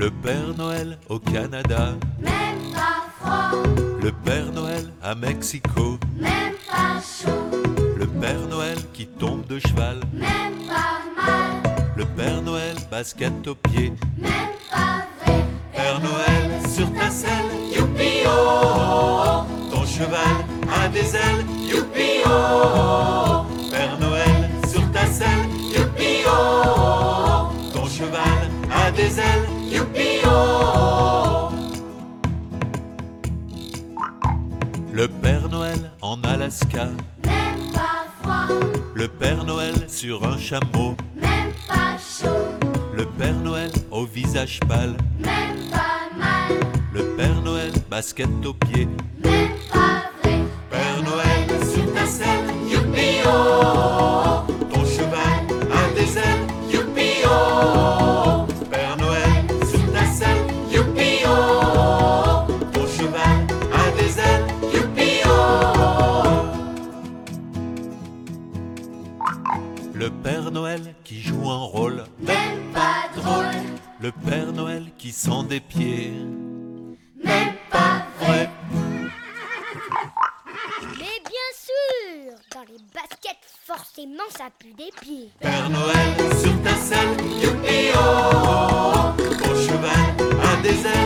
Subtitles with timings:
[0.00, 3.50] Le Père Noël au Canada, même pas froid,
[4.02, 7.50] le Père Noël à Mexico, même pas chaud,
[7.98, 13.54] le Père Noël qui tombe de cheval, même pas mal, le Père Noël basket aux
[13.54, 14.30] pieds, même
[14.70, 15.44] pas vrai.
[15.74, 19.74] Père Noël sur ta selle, youpi oh, oh, oh.
[19.74, 20.46] ton cheval
[20.82, 23.19] a des ailes, youpi oh,
[28.70, 31.48] a des ailes, youpi oh.
[34.92, 36.88] Le Père Noël en Alaska,
[37.24, 38.48] Même pas froid,
[38.94, 42.28] le Père Noël sur un chameau, même pas chaud,
[42.94, 46.58] le Père Noël au visage pâle, même pas mal,
[46.92, 48.88] le Père Noël basket aux pieds.
[49.24, 49.48] même
[70.00, 73.44] Le Père Noël qui joue un rôle, Même pas drôle,
[74.00, 76.14] le Père Noël qui sent des pieds.
[77.22, 78.48] même pas vrai.
[80.98, 85.30] Mais bien sûr Dans les baskets, forcément, ça pue des pieds.
[85.38, 89.12] Père Noël sur ta selle, youpi oh, oh, oh.
[89.18, 90.99] ton cheval a des ailes,